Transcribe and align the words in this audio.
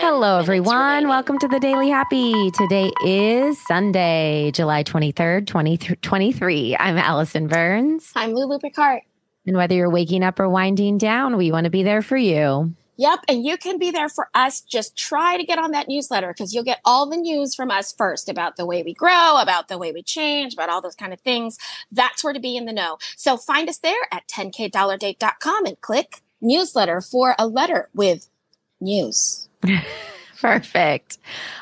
Hello, 0.00 0.38
everyone. 0.38 1.08
Welcome 1.08 1.40
to 1.40 1.48
the 1.48 1.58
Daily 1.58 1.88
Happy. 1.88 2.52
Today 2.52 2.92
is 3.04 3.60
Sunday, 3.66 4.52
July 4.52 4.84
23rd, 4.84 5.48
2023. 5.48 6.76
I'm 6.78 6.96
Alison 6.96 7.48
Burns. 7.48 8.12
I'm 8.14 8.32
Lulu 8.32 8.60
Picard. 8.60 9.02
And 9.44 9.56
whether 9.56 9.74
you're 9.74 9.90
waking 9.90 10.22
up 10.22 10.38
or 10.38 10.48
winding 10.48 10.98
down, 10.98 11.36
we 11.36 11.50
want 11.50 11.64
to 11.64 11.70
be 11.70 11.82
there 11.82 12.00
for 12.00 12.16
you. 12.16 12.76
Yep. 12.96 13.24
And 13.26 13.44
you 13.44 13.56
can 13.56 13.76
be 13.76 13.90
there 13.90 14.08
for 14.08 14.28
us. 14.36 14.60
Just 14.60 14.96
try 14.96 15.36
to 15.36 15.42
get 15.42 15.58
on 15.58 15.72
that 15.72 15.88
newsletter 15.88 16.28
because 16.28 16.54
you'll 16.54 16.62
get 16.62 16.80
all 16.84 17.10
the 17.10 17.16
news 17.16 17.56
from 17.56 17.72
us 17.72 17.92
first 17.92 18.28
about 18.28 18.54
the 18.54 18.66
way 18.66 18.84
we 18.84 18.94
grow, 18.94 19.40
about 19.40 19.66
the 19.66 19.78
way 19.78 19.90
we 19.90 20.04
change, 20.04 20.54
about 20.54 20.68
all 20.68 20.80
those 20.80 20.94
kind 20.94 21.12
of 21.12 21.20
things. 21.22 21.58
That's 21.90 22.22
where 22.22 22.32
to 22.32 22.40
be 22.40 22.56
in 22.56 22.66
the 22.66 22.72
know. 22.72 22.98
So 23.16 23.36
find 23.36 23.68
us 23.68 23.78
there 23.78 24.06
at 24.12 24.28
10kdollardate.com 24.28 25.66
and 25.66 25.80
click 25.80 26.22
newsletter 26.40 27.00
for 27.00 27.34
a 27.36 27.48
letter 27.48 27.88
with 27.92 28.30
news. 28.80 29.47
Perfect. 30.40 31.18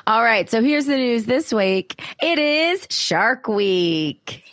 All 0.06 0.22
right. 0.22 0.50
So 0.50 0.62
here's 0.62 0.86
the 0.86 0.96
news 0.96 1.25
this 1.25 1.52
week. 1.52 2.02
It 2.22 2.38
is 2.38 2.86
Shark 2.90 3.48
Week. 3.48 4.44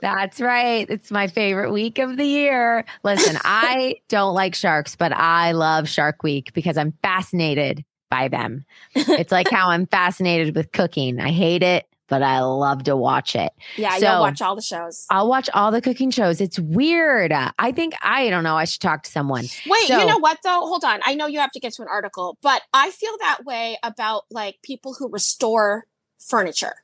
That's 0.00 0.40
right. 0.40 0.84
It's 0.90 1.10
my 1.10 1.28
favorite 1.28 1.72
week 1.72 1.98
of 1.98 2.16
the 2.16 2.26
year. 2.26 2.84
Listen, 3.04 3.38
I 3.44 3.96
don't 4.08 4.34
like 4.34 4.54
sharks, 4.54 4.96
but 4.96 5.12
I 5.12 5.52
love 5.52 5.88
Shark 5.88 6.22
Week 6.22 6.52
because 6.52 6.76
I'm 6.76 6.92
fascinated 7.02 7.84
by 8.10 8.28
them. 8.28 8.64
It's 8.94 9.32
like 9.32 9.48
how 9.50 9.70
I'm 9.70 9.86
fascinated 9.86 10.54
with 10.54 10.72
cooking. 10.72 11.20
I 11.20 11.30
hate 11.30 11.62
it, 11.62 11.86
but 12.08 12.22
I 12.22 12.40
love 12.40 12.84
to 12.84 12.96
watch 12.96 13.34
it. 13.34 13.52
Yeah, 13.76 13.96
so, 13.98 14.10
you'll 14.10 14.20
watch 14.20 14.42
all 14.42 14.54
the 14.54 14.62
shows. 14.62 15.06
I'll 15.10 15.28
watch 15.28 15.48
all 15.54 15.70
the 15.70 15.80
cooking 15.80 16.10
shows. 16.10 16.40
It's 16.40 16.58
weird. 16.58 17.32
I 17.32 17.72
think 17.72 17.94
I 18.02 18.30
don't 18.30 18.44
know. 18.44 18.56
I 18.56 18.64
should 18.64 18.80
talk 18.80 19.02
to 19.04 19.10
someone. 19.10 19.44
Wait, 19.66 19.86
so, 19.86 19.98
you 19.98 20.06
know 20.06 20.18
what 20.18 20.38
though? 20.44 20.60
Hold 20.66 20.84
on. 20.84 21.00
I 21.04 21.14
know 21.14 21.26
you 21.26 21.38
have 21.40 21.52
to 21.52 21.60
get 21.60 21.72
to 21.74 21.82
an 21.82 21.88
article, 21.90 22.38
but 22.42 22.62
I 22.72 22.90
feel 22.90 23.16
that 23.20 23.44
way 23.44 23.78
about 23.82 24.24
like 24.30 24.58
people 24.62 24.94
who 24.98 25.08
restore 25.08 25.86
furniture. 26.18 26.74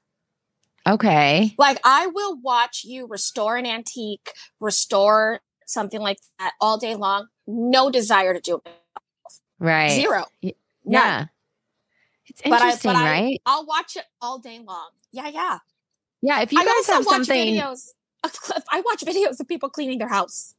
Okay. 0.88 1.54
Like 1.58 1.78
I 1.84 2.06
will 2.06 2.40
watch 2.40 2.84
you 2.84 3.06
restore 3.06 3.56
an 3.56 3.66
antique, 3.66 4.30
restore 4.60 5.40
something 5.66 6.00
like 6.00 6.18
that 6.38 6.52
all 6.60 6.78
day 6.78 6.94
long. 6.94 7.26
No 7.46 7.90
desire 7.90 8.32
to 8.32 8.40
do 8.40 8.62
it. 8.64 8.72
Right. 9.58 9.90
Zero. 9.90 10.24
Yeah. 10.84 11.26
It's 12.30 12.40
interesting, 12.42 12.90
but 12.90 12.96
I, 12.96 13.02
but 13.02 13.10
right? 13.10 13.42
I, 13.44 13.56
will 13.56 13.66
watch 13.66 13.96
it 13.96 14.04
all 14.20 14.38
day 14.38 14.60
long. 14.64 14.90
Yeah, 15.10 15.28
yeah. 15.28 15.58
Yeah, 16.22 16.42
if 16.42 16.52
you 16.52 16.60
I 16.60 16.64
guys 16.64 16.86
have 16.94 17.04
something 17.04 17.54
videos, 17.56 17.88
I 18.70 18.80
watch 18.82 19.00
videos 19.04 19.40
of 19.40 19.48
people 19.48 19.68
cleaning 19.68 19.98
their 19.98 20.08
house. 20.08 20.54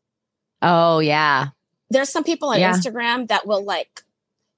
Oh, 0.61 0.99
yeah. 0.99 1.47
There's 1.89 2.09
some 2.09 2.23
people 2.23 2.49
on 2.49 2.59
yeah. 2.59 2.73
Instagram 2.73 3.27
that 3.29 3.47
will 3.47 3.63
like 3.63 4.01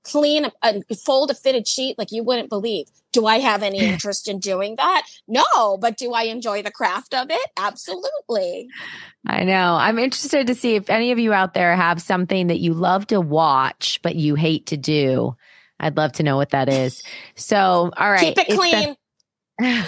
clean 0.04 0.46
a, 0.46 0.52
a, 0.64 0.96
fold 0.96 1.32
a 1.32 1.36
fitted 1.36 1.68
sheet 1.68 1.98
like 1.98 2.12
you 2.12 2.24
wouldn't 2.24 2.50
believe. 2.50 2.88
Do 3.12 3.28
I 3.28 3.38
have 3.40 3.62
any 3.62 3.80
interest 3.92 4.28
in 4.28 4.40
doing 4.40 4.76
that? 4.78 5.04
No, 5.28 5.78
but 5.78 5.98
do 5.98 6.14
I 6.14 6.24
enjoy 6.24 6.64
the 6.64 6.72
craft 6.72 7.14
of 7.14 7.30
it? 7.30 7.50
Absolutely. 7.58 8.70
I 9.28 9.44
know. 9.44 9.76
I'm 9.76 10.00
interested 10.00 10.48
to 10.48 10.56
see 10.56 10.76
if 10.76 10.90
any 10.90 11.12
of 11.12 11.20
you 11.20 11.32
out 11.32 11.54
there 11.54 11.76
have 11.76 12.02
something 12.02 12.48
that 12.48 12.60
you 12.60 12.74
love 12.74 13.08
to 13.08 13.22
watch 13.22 14.00
but 14.02 14.16
you 14.16 14.34
hate 14.36 14.66
to 14.68 14.78
do. 14.78 15.36
I'd 15.84 15.98
love 15.98 16.14
to 16.14 16.24
know 16.24 16.38
what 16.38 16.52
that 16.52 16.70
is. 16.70 17.04
So, 17.36 17.92
all 17.98 18.12
right. 18.12 18.36
Keep 18.36 18.50
it 18.50 18.58
clean. 18.58 18.96
The- 19.60 19.86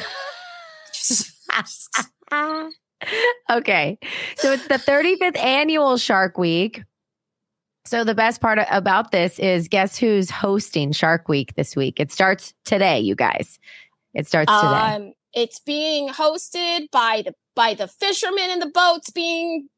okay. 3.50 3.98
So 4.36 4.52
it's 4.52 4.68
the 4.68 4.76
35th 4.76 5.38
annual 5.38 5.98
Shark 5.98 6.38
Week. 6.38 6.84
So 7.86 8.04
the 8.04 8.16
best 8.16 8.42
part 8.42 8.60
about 8.70 9.12
this 9.12 9.40
is 9.40 9.68
guess 9.68 9.98
who's 9.98 10.30
hosting 10.30 10.92
Shark 10.92 11.30
Week 11.30 11.56
this 11.56 11.76
week? 11.76 12.00
It 12.00 12.12
starts 12.12 12.54
today, 12.66 13.00
you 13.00 13.16
guys. 13.16 13.58
It 14.14 14.28
starts 14.28 14.52
today. 14.52 14.96
Um, 14.96 15.14
it's 15.34 15.60
being 15.60 16.10
hosted 16.10 16.90
by 16.92 17.22
the 17.26 17.34
by 17.56 17.74
the 17.74 17.88
fishermen 17.88 18.50
in 18.50 18.60
the 18.60 18.70
boats 18.70 19.12
being 19.12 19.70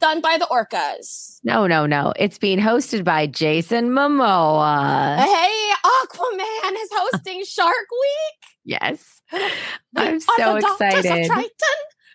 done 0.00 0.20
by 0.20 0.38
the 0.38 0.46
orcas. 0.46 1.38
No, 1.44 1.66
no, 1.66 1.86
no. 1.86 2.12
It's 2.16 2.38
being 2.38 2.58
hosted 2.58 3.04
by 3.04 3.26
Jason 3.26 3.90
Momoa. 3.90 5.18
Hey, 5.18 5.70
Aquaman 5.84 6.72
is 6.72 6.88
hosting 6.92 7.44
Shark 7.46 7.74
Week. 7.74 8.50
Yes. 8.64 9.20
I'm 9.96 10.20
so 10.20 10.56
excited. 10.56 11.30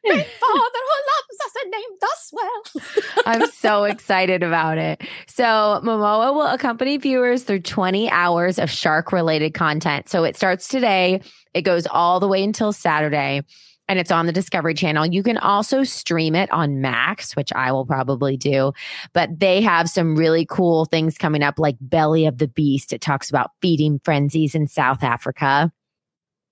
Great 0.05 0.27
Father 0.27 0.79
who 0.79 0.97
loves 1.11 1.39
us 1.45 1.53
and 1.61 1.71
named 1.71 2.03
us 2.03 2.33
well. 2.33 3.23
I'm 3.25 3.51
so 3.51 3.83
excited 3.83 4.43
about 4.43 4.77
it. 4.77 5.01
So, 5.27 5.81
Momoa 5.83 6.33
will 6.33 6.47
accompany 6.47 6.97
viewers 6.97 7.43
through 7.43 7.61
20 7.61 8.09
hours 8.09 8.59
of 8.59 8.69
shark 8.69 9.11
related 9.11 9.53
content. 9.53 10.09
So, 10.09 10.23
it 10.23 10.37
starts 10.37 10.67
today, 10.67 11.21
it 11.53 11.63
goes 11.63 11.85
all 11.87 12.19
the 12.19 12.27
way 12.27 12.43
until 12.43 12.71
Saturday 12.71 13.43
and 13.89 13.97
it's 13.97 14.11
on 14.11 14.27
the 14.27 14.31
Discovery 14.31 14.75
Channel. 14.75 15.07
You 15.07 15.23
can 15.23 15.37
also 15.37 15.83
stream 15.83 16.35
it 16.35 16.49
on 16.51 16.79
Max, 16.79 17.35
which 17.35 17.51
I 17.53 17.71
will 17.71 17.87
probably 17.87 18.37
do. 18.37 18.71
But 19.13 19.39
they 19.39 19.61
have 19.61 19.89
some 19.89 20.15
really 20.15 20.45
cool 20.45 20.85
things 20.85 21.17
coming 21.17 21.41
up, 21.41 21.57
like 21.57 21.75
Belly 21.81 22.27
of 22.27 22.37
the 22.37 22.47
Beast. 22.47 22.93
It 22.93 23.01
talks 23.01 23.29
about 23.29 23.49
feeding 23.61 23.99
frenzies 24.05 24.53
in 24.53 24.67
South 24.67 25.03
Africa. 25.03 25.71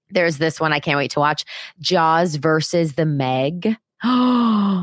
There's 0.09 0.39
this 0.39 0.59
one 0.59 0.73
I 0.73 0.79
can't 0.79 0.97
wait 0.97 1.11
to 1.11 1.19
watch 1.19 1.45
Jaws 1.79 2.35
versus 2.35 2.93
the 2.93 3.05
Meg. 3.05 3.77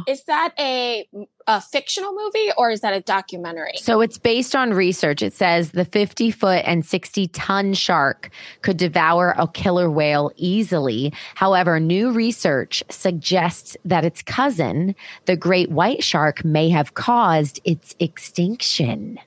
is 0.09 0.25
that 0.25 0.53
a, 0.59 1.09
a 1.47 1.61
fictional 1.61 2.13
movie 2.13 2.51
or 2.57 2.71
is 2.71 2.81
that 2.81 2.95
a 2.95 3.01
documentary? 3.01 3.75
So 3.77 4.01
it's 4.01 4.19
based 4.19 4.57
on 4.57 4.75
research. 4.75 5.23
It 5.23 5.33
says 5.33 5.71
the 5.71 5.85
50 5.85 6.33
foot 6.33 6.63
and 6.67 6.85
60 6.85 7.29
ton 7.29 7.75
shark 7.75 8.31
could 8.63 8.77
devour 8.77 9.35
a 9.39 9.47
killer 9.47 9.89
whale 9.89 10.33
easily. 10.37 11.13
However, 11.37 11.79
new 11.79 12.11
research 12.11 12.83
suggests 12.91 13.77
that 13.85 14.05
its 14.05 14.21
cousin, 14.21 14.97
the 15.27 15.37
great 15.37 15.71
white 15.71 16.03
shark, 16.03 16.45
may 16.45 16.69
have 16.71 16.95
caused 16.95 17.61
its 17.65 17.95
extinction. 18.01 19.21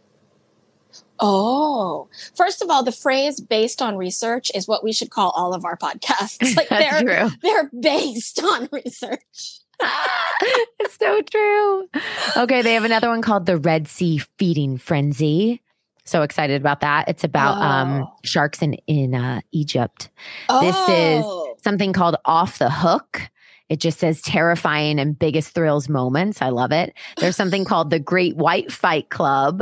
Oh, 1.20 2.10
first 2.36 2.62
of 2.62 2.70
all, 2.70 2.84
the 2.84 2.92
phrase 2.92 3.40
based 3.40 3.82
on 3.82 3.98
research 3.98 4.52
is 4.54 4.68
what 4.68 4.84
we 4.84 4.92
should 4.94 5.10
call 5.10 5.32
all 5.32 5.54
of 5.54 5.66
our 5.66 5.78
podcasts. 5.78 6.38
Like 6.58 6.70
they're, 6.70 7.02
true. 7.02 7.30
they're 7.42 7.70
based 7.80 8.42
on 8.44 8.68
research. 8.72 9.60
it's 10.80 10.98
so 10.98 11.22
true. 11.22 11.88
Okay, 12.36 12.62
they 12.62 12.74
have 12.74 12.84
another 12.84 13.10
one 13.10 13.22
called 13.22 13.46
the 13.46 13.58
Red 13.58 13.88
Sea 13.88 14.20
Feeding 14.38 14.78
Frenzy. 14.78 15.62
So 16.06 16.22
excited 16.22 16.62
about 16.62 16.80
that. 16.82 17.10
It's 17.10 17.24
about 17.24 17.58
um, 17.58 17.90
oh. 17.90 18.02
um, 18.04 18.08
sharks 18.24 18.62
in 18.62 18.76
in 18.88 19.14
uh, 19.14 19.42
Egypt. 19.52 20.10
Oh. 20.50 20.62
This 20.62 20.76
is 20.76 21.24
oh. 21.26 21.56
something 21.64 21.94
called 21.94 22.16
Off 22.26 22.60
the 22.60 22.70
Hook. 22.70 23.22
It 23.70 23.82
just 23.82 24.00
says 24.00 24.22
terrifying 24.22 25.00
and 25.00 25.20
biggest 25.20 25.54
thrills 25.54 25.90
moments. 25.90 26.42
I 26.42 26.50
love 26.50 26.72
it. 26.72 26.94
There's 27.18 27.36
something 27.36 27.66
called 27.66 27.90
the 27.90 28.00
Great 28.00 28.38
White 28.38 28.72
Fight 28.72 29.10
Club. 29.10 29.62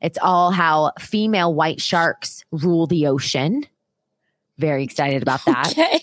It's 0.00 0.18
all 0.22 0.50
how 0.50 0.92
female 0.98 1.54
white 1.54 1.80
sharks 1.80 2.44
rule 2.50 2.86
the 2.86 3.06
ocean. 3.06 3.64
Very 4.58 4.84
excited 4.84 5.22
about 5.22 5.44
that. 5.46 5.68
Okay. 5.72 6.00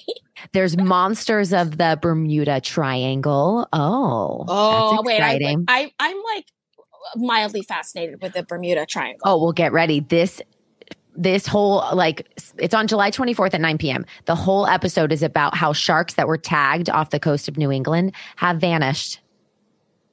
There's 0.53 0.78
monsters 0.81 1.53
of 1.53 1.78
the 1.78 1.97
Bermuda 2.01 2.62
Triangle. 2.62 3.67
Oh, 3.72 4.45
oh, 4.47 5.01
wait, 5.03 5.22
I, 5.22 5.56
I, 5.67 5.91
I'm 6.00 6.17
like 6.35 6.45
mildly 7.16 7.61
fascinated 7.61 8.22
with 8.22 8.34
the 8.34 8.44
Bermuda 8.44 8.85
Triangle. 8.85 9.22
Oh, 9.23 9.41
well, 9.41 9.53
get 9.53 9.72
ready. 9.72 10.00
This 10.00 10.41
this 11.13 11.45
whole 11.45 11.84
like 11.94 12.25
it's 12.57 12.73
on 12.73 12.88
July 12.88 13.11
24th 13.11 13.53
at 13.53 13.61
9 13.61 13.78
p.m. 13.78 14.06
The 14.25 14.35
whole 14.35 14.66
episode 14.66 15.11
is 15.11 15.22
about 15.22 15.56
how 15.56 15.73
sharks 15.73 16.13
that 16.16 16.28
were 16.28 16.38
tagged 16.38 16.90
off 16.90 17.09
the 17.09 17.19
coast 17.19 17.47
of 17.47 17.57
New 17.57 17.72
England 17.72 18.16
have 18.38 18.57
vanished. 18.57 19.19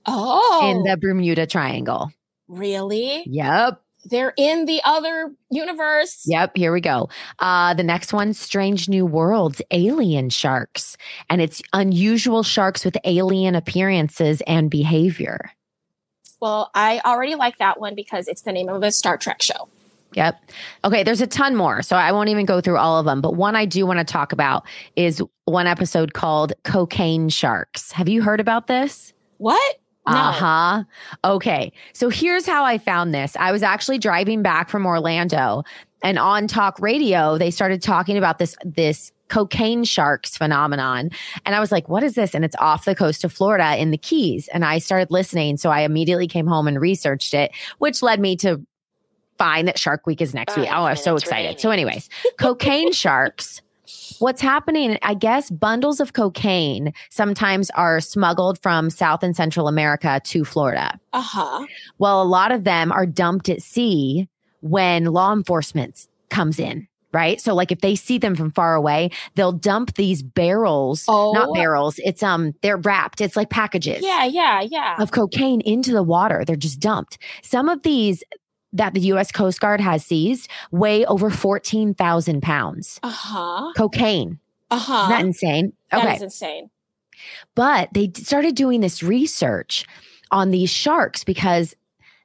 Oh, 0.07 0.71
in 0.71 0.83
the 0.85 0.97
Bermuda 0.97 1.47
Triangle. 1.47 2.11
Really? 2.49 3.25
Yep. 3.27 3.81
They're 4.11 4.35
in 4.37 4.65
the 4.65 4.81
other 4.85 5.33
universe. 5.51 6.23
Yep, 6.27 6.57
here 6.57 6.73
we 6.73 6.81
go. 6.81 7.09
Uh, 7.39 7.75
the 7.75 7.83
next 7.83 8.13
one, 8.13 8.33
Strange 8.33 8.89
New 8.89 9.07
Worlds, 9.07 9.61
Alien 9.71 10.31
Sharks. 10.31 10.97
And 11.29 11.41
it's 11.41 11.63
unusual 11.73 12.43
sharks 12.43 12.85
with 12.85 12.97
alien 13.05 13.55
appearances 13.55 14.43
and 14.47 14.71
behavior. 14.71 15.51
Well, 16.41 16.71
I 16.75 17.01
already 17.05 17.35
like 17.35 17.59
that 17.59 17.81
one 17.81 17.95
because 17.95 18.29
it's 18.29 18.43
the 18.43 18.53
name 18.53 18.69
of 18.69 18.83
a 18.83 18.93
Star 18.93 19.17
Trek 19.17 19.43
show. 19.43 19.69
Yep. 20.15 20.41
Okay, 20.85 21.03
there's 21.03 21.21
a 21.21 21.27
ton 21.27 21.55
more, 21.55 21.83
so 21.83 21.97
I 21.97 22.13
won't 22.13 22.31
even 22.31 22.47
go 22.47 22.61
through 22.61 22.79
all 22.79 22.99
of 22.99 23.05
them. 23.05 23.21
But 23.21 23.35
one 23.35 23.55
I 23.57 23.67
do 23.67 23.85
want 23.85 23.99
to 23.99 24.05
talk 24.05 24.33
about 24.33 24.65
is 24.97 25.23
one 25.45 25.67
episode 25.67 26.15
called 26.15 26.55
Cocaine 26.65 27.29
Sharks. 27.29 27.93
Have 27.93 28.09
you 28.09 28.23
heard 28.23 28.41
about 28.41 28.69
this? 28.69 29.13
What? 29.37 29.81
No. 30.11 30.17
Uh 30.17 30.33
huh. 30.33 30.85
Okay. 31.25 31.73
So 31.93 32.09
here's 32.09 32.47
how 32.47 32.65
I 32.65 32.79
found 32.79 33.15
this. 33.15 33.37
I 33.39 33.53
was 33.53 33.63
actually 33.63 33.99
driving 33.99 34.43
back 34.43 34.69
from 34.69 34.87
Orlando 34.87 35.65
and 36.03 36.19
on 36.19 36.47
talk 36.47 36.79
radio, 36.81 37.39
they 37.39 37.51
started 37.51 37.83
talking 37.83 38.17
about 38.17 38.39
this, 38.39 38.57
this 38.65 39.13
cocaine 39.29 39.85
sharks 39.85 40.37
phenomenon. 40.37 41.11
And 41.45 41.55
I 41.55 41.61
was 41.61 41.73
like, 41.73 41.89
what 41.89 42.03
is 42.03 42.15
this? 42.15 42.35
And 42.35 42.45
it's 42.45 42.57
off 42.57 42.85
the 42.85 42.95
coast 42.95 43.25
of 43.25 43.33
Florida 43.33 43.77
in 43.77 43.91
the 43.91 43.99
Keys. 43.99 44.49
And 44.49 44.65
I 44.65 44.79
started 44.79 45.11
listening. 45.11 45.57
So 45.57 45.71
I 45.71 45.81
immediately 45.81 46.29
came 46.29 46.47
home 46.47 46.69
and 46.69 46.81
researched 46.81 47.35
it, 47.35 47.53
which 47.79 48.03
led 48.03 48.21
me 48.21 48.37
to 48.37 48.65
find 49.39 49.69
that 49.69 49.79
Shark 49.79 50.07
Week 50.07 50.21
is 50.21 50.35
next 50.35 50.55
Five 50.55 50.63
week. 50.63 50.71
Oh, 50.73 50.85
I'm 50.85 50.97
so 50.97 51.17
excited. 51.17 51.61
So, 51.61 51.71
anyways, 51.71 52.09
cocaine 52.39 52.93
sharks. 52.93 53.61
What's 54.19 54.41
happening? 54.41 54.99
I 55.03 55.15
guess 55.15 55.51
bundles 55.51 56.01
of 56.01 56.13
cocaine 56.13 56.93
sometimes 57.11 57.71
are 57.71 58.01
smuggled 58.01 58.61
from 58.63 58.91
South 58.91 59.23
and 59.23 59.35
Central 59.37 59.69
America 59.69 60.21
to 60.25 60.45
Florida. 60.45 60.99
Uh 61.13 61.21
huh. 61.23 61.67
Well, 61.99 62.23
a 62.23 62.25
lot 62.25 62.53
of 62.53 62.65
them 62.65 62.93
are 62.93 63.07
dumped 63.07 63.49
at 63.49 63.63
sea 63.63 64.29
when 64.61 65.05
law 65.05 65.33
enforcement 65.33 66.07
comes 66.31 66.59
in, 66.59 66.87
right? 67.13 67.41
So 67.41 67.55
like 67.55 67.71
if 67.73 67.81
they 67.81 67.95
see 67.95 68.19
them 68.19 68.35
from 68.35 68.51
far 68.51 68.75
away, 68.75 69.11
they'll 69.37 69.53
dump 69.53 69.95
these 69.95 70.23
barrels, 70.23 71.05
Oh. 71.09 71.33
not 71.33 71.55
barrels. 71.55 71.99
It's 72.05 72.23
um 72.23 72.55
they're 72.63 72.77
wrapped. 72.77 73.21
It's 73.21 73.37
like 73.37 73.51
packages 73.51 74.03
Yeah, 74.03 74.25
yeah, 74.25 74.61
yeah. 74.63 74.97
of 75.01 75.13
cocaine 75.13 75.61
into 75.63 75.93
the 75.93 76.03
water. 76.03 76.45
They're 76.45 76.57
just 76.57 76.81
dumped. 76.81 77.19
Some 77.43 77.69
of 77.69 77.83
these 77.83 78.23
that 78.73 78.95
the 78.95 79.01
US 79.01 79.33
Coast 79.33 79.61
Guard 79.61 79.81
has 79.81 80.05
seized 80.05 80.49
weigh 80.71 81.05
over 81.07 81.31
14,000 81.31 82.43
pounds. 82.43 83.01
Uh 83.03 83.09
huh. 83.11 83.73
Cocaine. 83.77 84.39
Uh 84.71 84.79
huh. 84.79 85.05
Isn't 85.05 85.11
that 85.11 85.25
insane? 85.25 85.73
That 85.91 86.17
is 86.17 86.23
insane. 86.23 86.71
But 87.55 87.89
they 87.93 88.11
started 88.15 88.55
doing 88.55 88.81
this 88.81 89.03
research 89.03 89.87
on 90.31 90.51
these 90.51 90.71
sharks 90.71 91.25
because 91.25 91.75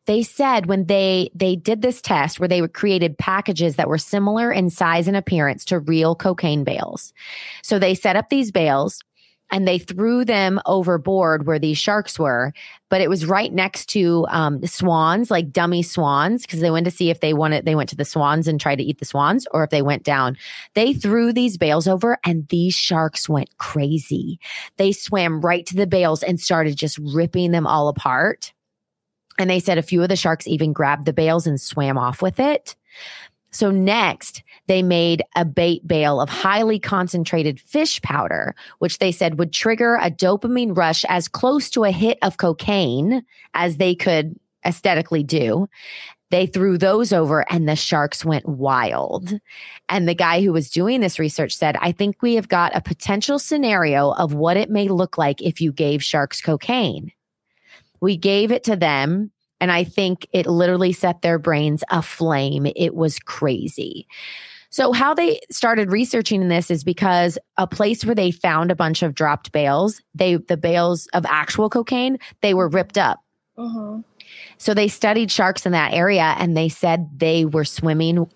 they 0.05 0.21
said 0.21 0.65
when 0.65 0.85
they 0.85 1.29
they 1.33 1.55
did 1.55 1.81
this 1.81 2.01
test 2.01 2.39
where 2.39 2.49
they 2.49 2.61
were 2.61 2.67
created 2.67 3.17
packages 3.17 3.77
that 3.77 3.87
were 3.87 3.97
similar 3.97 4.51
in 4.51 4.69
size 4.69 5.07
and 5.07 5.15
appearance 5.15 5.63
to 5.65 5.79
real 5.79 6.15
cocaine 6.15 6.63
bales. 6.63 7.13
So 7.61 7.79
they 7.79 7.95
set 7.95 8.15
up 8.15 8.29
these 8.29 8.51
bales 8.51 9.01
and 9.53 9.67
they 9.67 9.77
threw 9.77 10.25
them 10.25 10.59
overboard 10.65 11.45
where 11.45 11.59
these 11.59 11.77
sharks 11.77 12.17
were, 12.17 12.51
but 12.89 13.01
it 13.01 13.09
was 13.09 13.27
right 13.27 13.53
next 13.53 13.85
to 13.85 14.25
um, 14.29 14.65
swans, 14.65 15.29
like 15.29 15.51
dummy 15.51 15.83
swans, 15.83 16.41
because 16.41 16.59
they 16.59 16.71
went 16.71 16.85
to 16.85 16.91
see 16.91 17.11
if 17.11 17.19
they 17.19 17.35
wanted. 17.35 17.63
They 17.63 17.75
went 17.75 17.89
to 17.89 17.95
the 17.95 18.03
swans 18.03 18.47
and 18.47 18.59
tried 18.59 18.77
to 18.77 18.83
eat 18.83 18.97
the 18.97 19.05
swans, 19.05 19.45
or 19.51 19.63
if 19.63 19.69
they 19.69 19.83
went 19.83 20.03
down. 20.03 20.37
They 20.73 20.91
threw 20.93 21.31
these 21.31 21.59
bales 21.59 21.87
over, 21.87 22.17
and 22.25 22.47
these 22.47 22.73
sharks 22.73 23.29
went 23.29 23.55
crazy. 23.59 24.39
They 24.77 24.91
swam 24.91 25.39
right 25.39 25.67
to 25.67 25.75
the 25.75 25.85
bales 25.85 26.23
and 26.23 26.41
started 26.41 26.75
just 26.75 26.97
ripping 26.97 27.51
them 27.51 27.67
all 27.67 27.89
apart. 27.89 28.53
And 29.37 29.51
they 29.51 29.59
said 29.59 29.77
a 29.77 29.83
few 29.83 30.01
of 30.01 30.09
the 30.09 30.15
sharks 30.15 30.47
even 30.47 30.73
grabbed 30.73 31.05
the 31.05 31.13
bales 31.13 31.45
and 31.45 31.61
swam 31.61 31.99
off 31.99 32.23
with 32.23 32.39
it. 32.39 32.75
So 33.51 33.69
next, 33.69 34.41
they 34.67 34.81
made 34.81 35.23
a 35.35 35.45
bait 35.45 35.85
bale 35.87 36.21
of 36.21 36.29
highly 36.29 36.79
concentrated 36.79 37.59
fish 37.59 38.01
powder, 38.01 38.55
which 38.79 38.99
they 38.99 39.11
said 39.11 39.37
would 39.37 39.51
trigger 39.51 39.95
a 39.95 40.09
dopamine 40.09 40.75
rush 40.75 41.03
as 41.09 41.27
close 41.27 41.69
to 41.71 41.83
a 41.83 41.91
hit 41.91 42.17
of 42.21 42.37
cocaine 42.37 43.23
as 43.53 43.77
they 43.77 43.93
could 43.95 44.39
aesthetically 44.65 45.23
do. 45.23 45.67
They 46.31 46.47
threw 46.47 46.79
those 46.79 47.13
over 47.13 47.45
and 47.51 47.69
the 47.69 47.75
sharks 47.75 48.25
went 48.25 48.47
wild. 48.47 49.33
And 49.87 50.09
the 50.09 50.15
guy 50.15 50.41
who 50.41 50.51
was 50.51 50.71
doing 50.71 50.99
this 50.99 51.19
research 51.19 51.55
said, 51.55 51.77
I 51.79 51.91
think 51.91 52.21
we 52.21 52.35
have 52.35 52.47
got 52.47 52.75
a 52.75 52.81
potential 52.81 53.37
scenario 53.37 54.13
of 54.13 54.33
what 54.33 54.57
it 54.57 54.71
may 54.71 54.87
look 54.87 55.17
like 55.17 55.41
if 55.43 55.61
you 55.61 55.71
gave 55.71 56.03
sharks 56.03 56.41
cocaine. 56.41 57.11
We 58.01 58.17
gave 58.17 58.51
it 58.51 58.63
to 58.63 58.75
them, 58.75 59.31
and 59.61 59.71
I 59.71 59.83
think 59.83 60.27
it 60.33 60.47
literally 60.47 60.91
set 60.91 61.21
their 61.21 61.37
brains 61.37 61.83
aflame. 61.91 62.65
It 62.75 62.95
was 62.95 63.19
crazy. 63.19 64.07
So, 64.73 64.91
how 64.91 65.13
they 65.13 65.39
started 65.51 65.91
researching 65.91 66.47
this 66.47 66.71
is 66.71 66.83
because 66.83 67.37
a 67.57 67.67
place 67.67 68.03
where 68.03 68.15
they 68.15 68.31
found 68.31 68.71
a 68.71 68.75
bunch 68.75 69.03
of 69.03 69.13
dropped 69.13 69.51
bales, 69.51 70.01
they 70.15 70.37
the 70.37 70.57
bales 70.57 71.05
of 71.13 71.27
actual 71.27 71.69
cocaine, 71.69 72.17
they 72.41 72.55
were 72.55 72.67
ripped 72.67 72.97
up. 72.97 73.19
Mm-hmm. 73.55 74.01
So 74.57 74.73
they 74.73 74.87
studied 74.87 75.29
sharks 75.29 75.67
in 75.67 75.73
that 75.73 75.93
area 75.93 76.33
and 76.39 76.57
they 76.57 76.69
said 76.69 77.07
they 77.19 77.45
were 77.45 77.65
swimming 77.65 78.27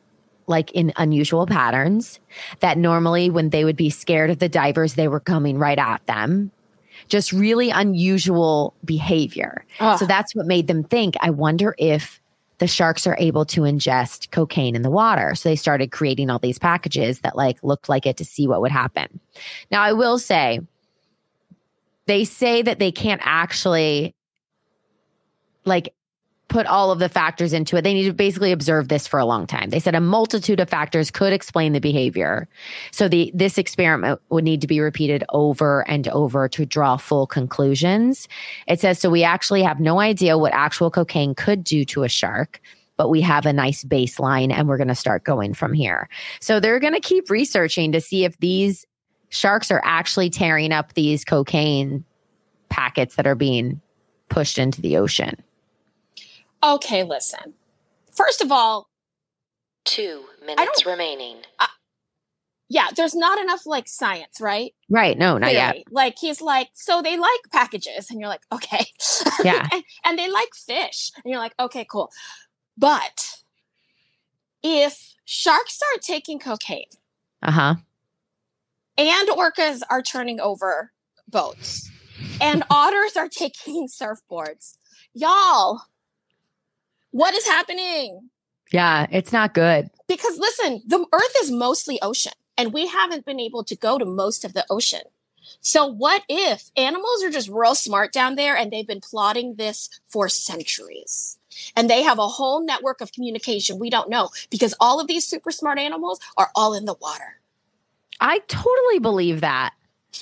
like 0.46 0.72
in 0.74 0.94
unusual 0.98 1.48
patterns 1.48 2.20
that 2.60 2.78
normally 2.78 3.32
when 3.32 3.50
they 3.50 3.66
would 3.66 3.76
be 3.76 3.90
scared 3.90 4.30
of 4.30 4.38
the 4.38 4.48
divers 4.48 4.94
they 4.94 5.08
were 5.08 5.20
coming 5.20 5.58
right 5.58 5.80
at 5.80 6.06
them. 6.06 6.52
Just 7.08 7.34
really 7.34 7.72
unusual 7.72 8.76
behavior. 8.86 9.66
Ah. 9.80 9.96
So 9.96 10.06
that's 10.06 10.36
what 10.36 10.46
made 10.46 10.68
them 10.68 10.84
think 10.84 11.16
I 11.20 11.32
wonder 11.32 11.74
if 11.80 12.22
the 12.60 12.68
sharks 12.68 13.06
are 13.06 13.16
able 13.20 13.46
to 13.46 13.62
ingest 13.62 14.32
cocaine 14.32 14.76
in 14.76 14.82
the 14.82 14.90
water. 14.90 15.36
So 15.36 15.50
they 15.50 15.56
started 15.56 15.92
creating 15.92 16.30
all 16.30 16.40
these 16.40 16.60
packages 16.60 17.20
that 17.20 17.36
like 17.36 17.62
looked 17.64 17.88
like 17.88 18.06
it 18.06 18.18
to 18.18 18.26
see 18.26 18.48
what 18.48 18.62
would 18.62 18.72
happen. 18.72 19.20
Now 19.72 19.82
I 19.82 19.94
will 19.94 20.18
say 20.18 20.60
they 22.08 22.24
say 22.24 22.62
that 22.62 22.80
they 22.80 22.92
can't 22.92 23.22
actually 23.24 24.16
like 25.66 25.94
put 26.48 26.66
all 26.66 26.92
of 26.92 27.00
the 27.00 27.10
factors 27.10 27.54
into 27.54 27.76
it. 27.76 27.82
They 27.82 27.94
need 27.94 28.06
to 28.06 28.14
basically 28.14 28.52
observe 28.52 28.88
this 28.88 29.08
for 29.08 29.20
a 29.20 29.26
long 29.26 29.48
time. 29.48 29.70
They 29.70 29.80
said 29.80 29.96
a 29.96 30.02
multitude 30.02 30.60
of 30.60 30.70
factors 30.70 31.12
could 31.12 31.34
explain 31.34 31.74
the 31.74 31.80
behavior. 31.80 32.48
So 32.92 33.08
the 33.08 33.32
this 33.34 33.58
experiment 33.58 34.22
would 34.30 34.44
need 34.44 34.62
to 34.62 34.68
be 34.68 34.80
repeated 34.80 35.24
over 35.30 35.88
and 35.90 36.08
over 36.10 36.48
to 36.50 36.66
draw 36.66 36.98
full 36.98 37.28
conclusions. 37.28 38.28
It 38.68 38.80
says 38.80 39.00
so 39.00 39.10
we 39.10 39.24
actually 39.24 39.64
have 39.64 39.80
no 39.80 40.00
idea 40.00 40.38
what 40.38 40.54
actual 40.54 40.90
cocaine 40.90 41.36
could 41.36 41.64
do 41.64 41.84
to 41.86 42.04
a 42.04 42.10
shark. 42.10 42.62
But 42.96 43.10
we 43.10 43.22
have 43.22 43.46
a 43.46 43.54
nice 43.54 43.84
baseline 43.84 44.52
and 44.52 44.68
we're 44.68 44.78
going 44.78 44.88
to 44.88 44.96
start 44.96 45.24
going 45.24 45.54
from 45.54 45.72
here. 45.72 46.10
So 46.40 46.60
they're 46.60 46.80
going 46.80 46.96
to 46.96 47.00
keep 47.00 47.30
researching 47.30 47.92
to 47.92 48.02
see 48.02 48.26
if 48.26 48.36
these 48.40 48.88
sharks 49.30 49.70
are 49.70 49.82
actually 49.84 50.32
tearing 50.32 50.72
up 50.72 50.94
these 50.94 51.24
cocaine 51.24 52.04
packets 52.70 53.16
that 53.16 53.28
are 53.28 53.36
being 53.36 53.82
pushed 54.30 54.58
into 54.58 54.82
the 54.82 54.98
ocean. 54.98 55.44
Okay, 56.64 57.04
listen. 57.04 57.54
First 58.16 58.42
of 58.42 58.52
all, 58.52 58.90
Two 59.86 60.26
minutes 60.46 60.86
remaining. 60.86 61.38
yeah, 62.70 62.88
there's 62.96 63.16
not 63.16 63.40
enough 63.40 63.66
like 63.66 63.88
science, 63.88 64.42
right? 64.42 64.74
Right. 64.90 65.18
No, 65.18 65.38
not 65.38 65.54
yet. 65.54 65.78
Like 65.92 66.16
he's 66.20 66.42
like, 66.42 66.70
so 66.74 67.02
they 67.02 67.16
like 67.18 67.40
packages, 67.54 68.10
and 68.10 68.20
you're 68.20 68.28
like, 68.28 68.42
okay, 68.52 68.86
Yeah. 69.44 69.66
and, 69.72 69.84
and 70.04 70.20
they 70.20 70.30
like 70.30 70.50
fish, 70.54 71.12
and 71.16 71.32
you're 71.32 71.40
like, 71.40 71.54
okay, 71.60 71.86
cool. 71.90 72.12
But 72.78 73.38
if 74.62 75.14
sharks 75.24 75.74
start 75.76 76.02
taking 76.02 76.40
cocaine 76.40 76.88
Uh 77.42 77.52
huh. 77.52 77.76
and 78.98 79.30
orcas 79.30 79.82
are 79.90 80.02
turning 80.02 80.40
over 80.40 80.92
boats 81.30 81.90
and 82.42 82.64
otters 82.70 83.16
are 83.16 83.30
taking 83.32 83.88
surfboards, 83.88 84.78
y'all, 85.14 85.84
what 87.18 87.34
is 87.34 87.48
happening? 87.48 88.30
Yeah. 88.72 89.08
It's 89.12 89.34
not 89.34 89.56
good. 89.56 89.90
Because 90.08 90.38
listen, 90.38 90.84
the 90.86 91.04
earth 91.12 91.36
is 91.42 91.50
mostly 91.50 92.00
ocean 92.02 92.34
and 92.58 92.72
we 92.72 92.86
haven't 92.86 93.26
been 93.26 93.40
able 93.40 93.64
to 93.64 93.76
go 93.76 93.98
to 93.98 94.06
most 94.06 94.46
of 94.46 94.54
the 94.54 94.66
ocean. 94.70 95.02
So 95.62 95.88
what 95.88 96.24
if 96.30 96.70
animals 96.78 97.24
are 97.24 97.32
just 97.32 97.50
real 97.50 97.74
smart 97.74 98.14
down 98.14 98.36
there 98.36 98.56
and 98.56 98.72
they've 98.72 98.86
been 98.86 99.02
plotting 99.02 99.56
this 99.56 99.90
for 100.08 100.30
centuries? 100.30 101.40
And 101.76 101.90
they 101.90 102.04
have 102.04 102.20
a 102.20 102.28
whole 102.28 102.64
network 102.64 103.02
of 103.02 103.12
communication 103.12 103.80
we 103.80 103.90
don't 103.90 104.10
know 104.10 104.30
because 104.52 104.76
all 104.80 105.00
of 105.00 105.08
these 105.08 105.26
super 105.26 105.50
smart 105.52 105.80
animals 105.80 106.20
are 106.38 106.52
all 106.54 106.76
in 106.76 106.86
the 106.86 106.96
water. 107.02 107.42
I 108.20 108.40
totally 108.48 109.00
believe 109.00 109.42
that. 109.42 109.74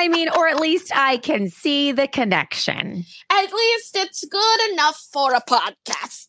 I 0.00 0.06
mean, 0.08 0.28
or 0.28 0.46
at 0.46 0.60
least 0.60 0.92
I 0.94 1.16
can 1.16 1.48
see 1.48 1.90
the 1.92 2.06
connection. 2.06 3.04
At 3.30 3.52
least 3.52 3.96
it's 3.96 4.24
good 4.24 4.70
enough 4.72 4.96
for 5.12 5.34
a 5.34 5.40
podcast. 5.40 6.26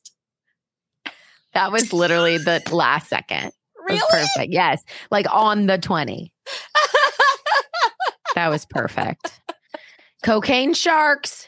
That 1.54 1.72
was 1.72 1.94
literally 1.94 2.38
the 2.40 2.64
last 2.72 3.10
second. 3.10 3.48
It 3.48 3.54
Really? 3.88 4.02
perfect. 4.10 4.52
Yes. 4.52 4.84
Like 5.12 5.26
on 5.32 5.68
the 5.68 5.78
20. 5.78 6.34
That 8.36 8.50
was 8.50 8.66
perfect. 8.66 9.40
Cocaine 10.24 10.74
Sharks. 10.74 11.48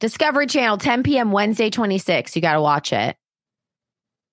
Discovery 0.00 0.46
Channel, 0.46 0.78
10 0.78 1.02
p.m. 1.04 1.30
Wednesday, 1.30 1.70
26. 1.70 2.34
You 2.34 2.42
got 2.42 2.54
to 2.54 2.60
watch 2.62 2.92
it. 2.92 3.14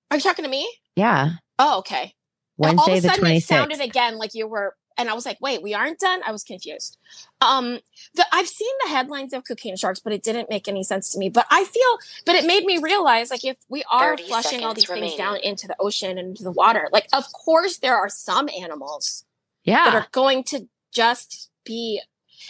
Are 0.10 0.18
you 0.18 0.24
talking 0.24 0.46
to 0.46 0.50
me? 0.50 0.68
Yeah. 0.96 1.32
Oh, 1.60 1.80
okay. 1.80 2.14
Wednesday, 2.58 2.92
all 2.92 2.98
of 2.98 3.04
the 3.04 3.10
a 3.10 3.12
sudden, 3.12 3.26
it 3.28 3.30
26th. 3.40 3.44
sounded 3.44 3.82
again 3.82 4.18
like 4.18 4.32
you 4.34 4.48
were, 4.48 4.74
and 5.00 5.10
I 5.10 5.14
was 5.14 5.26
like, 5.26 5.40
"Wait, 5.42 5.64
we 5.64 5.74
aren't 5.74 5.98
done." 6.00 6.22
I 6.28 6.32
was 6.32 6.44
confused. 6.44 6.98
Um, 7.42 7.80
the, 8.14 8.26
I've 8.32 8.48
seen 8.48 8.72
the 8.84 8.90
headlines 8.90 9.34
of 9.34 9.44
cocaine 9.48 9.78
sharks, 9.78 10.00
but 10.00 10.12
it 10.14 10.22
didn't 10.22 10.50
make 10.50 10.68
any 10.68 10.84
sense 10.84 11.12
to 11.14 11.18
me. 11.18 11.30
But 11.30 11.46
I 11.50 11.64
feel, 11.64 11.98
but 12.26 12.36
it 12.36 12.46
made 12.46 12.66
me 12.66 12.78
realize, 12.78 13.32
like, 13.32 13.46
if 13.46 13.58
we 13.70 13.84
are 13.90 14.18
flushing 14.18 14.64
all 14.64 14.74
these 14.74 14.86
seconds 14.86 15.08
things 15.08 15.18
down 15.18 15.38
into 15.38 15.66
the 15.68 15.76
ocean 15.80 16.18
and 16.18 16.30
into 16.30 16.44
the 16.44 16.52
water, 16.52 16.90
like, 16.92 17.08
of 17.14 17.24
course, 17.32 17.78
there 17.78 17.96
are 17.96 18.10
some 18.10 18.50
animals 18.50 19.24
yeah, 19.64 19.86
that 19.86 19.96
are 19.96 20.08
going 20.12 20.44
to 20.46 20.68
just 20.92 21.50
be. 21.66 22.02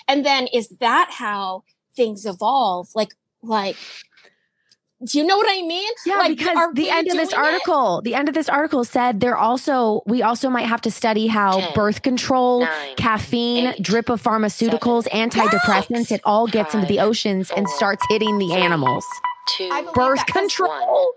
And 0.07 0.25
then, 0.25 0.47
is 0.47 0.69
that 0.79 1.11
how 1.11 1.63
things 1.95 2.25
evolve? 2.25 2.89
Like, 2.95 3.13
like. 3.43 3.77
Do 5.05 5.17
you 5.17 5.25
know 5.25 5.37
what 5.37 5.47
I 5.49 5.61
mean? 5.65 5.89
Yeah, 6.05 6.17
Like, 6.17 6.37
because 6.37 6.73
the 6.73 6.89
end 6.89 7.07
of 7.07 7.15
this 7.15 7.29
doing 7.29 7.41
it? 7.45 7.47
article, 7.53 8.01
the 8.01 8.15
end 8.15 8.27
of 8.27 8.35
this 8.35 8.49
article 8.49 8.83
said 8.83 9.21
they're 9.21 9.37
also 9.37 10.01
we 10.05 10.21
also 10.23 10.49
might 10.49 10.65
have 10.67 10.81
to 10.81 10.91
study 10.91 11.27
how 11.27 11.59
10, 11.59 11.73
birth 11.73 12.01
control, 12.01 12.61
Nine. 12.61 12.95
caffeine, 12.97 13.67
eight, 13.67 13.81
drip 13.81 14.09
of 14.09 14.21
pharmaceuticals, 14.21 15.07
antidepressants, 15.09 16.07
six, 16.07 16.11
it 16.11 16.21
all 16.25 16.47
gets 16.47 16.73
into 16.73 16.85
the 16.87 16.97
five, 16.97 17.07
oceans 17.07 17.49
and 17.51 17.69
starts 17.69 18.03
hitting 18.09 18.37
the 18.39 18.47
three, 18.49 18.55
animals. 18.61 19.05
two, 19.57 19.69
Birth 19.93 20.17
that 20.17 20.27
'cause 20.27 20.33
control. 20.33 21.13